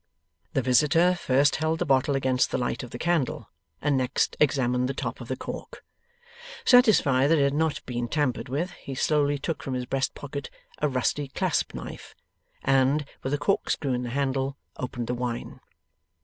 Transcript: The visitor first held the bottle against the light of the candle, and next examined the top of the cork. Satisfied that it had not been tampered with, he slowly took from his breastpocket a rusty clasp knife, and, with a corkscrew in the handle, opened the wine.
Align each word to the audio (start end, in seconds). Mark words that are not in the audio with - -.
The 0.53 0.63
visitor 0.63 1.13
first 1.13 1.57
held 1.57 1.77
the 1.77 1.85
bottle 1.85 2.15
against 2.15 2.49
the 2.49 2.57
light 2.57 2.81
of 2.81 2.89
the 2.89 2.97
candle, 2.97 3.51
and 3.83 3.95
next 3.95 4.35
examined 4.39 4.89
the 4.89 4.95
top 4.95 5.21
of 5.21 5.27
the 5.27 5.35
cork. 5.37 5.85
Satisfied 6.65 7.27
that 7.27 7.37
it 7.37 7.43
had 7.43 7.53
not 7.53 7.85
been 7.85 8.07
tampered 8.07 8.49
with, 8.49 8.71
he 8.71 8.95
slowly 8.95 9.37
took 9.37 9.61
from 9.61 9.75
his 9.75 9.85
breastpocket 9.85 10.49
a 10.79 10.89
rusty 10.89 11.27
clasp 11.27 11.75
knife, 11.75 12.15
and, 12.63 13.05
with 13.21 13.31
a 13.31 13.37
corkscrew 13.37 13.93
in 13.93 14.01
the 14.01 14.09
handle, 14.09 14.57
opened 14.77 15.05
the 15.05 15.13
wine. 15.13 15.59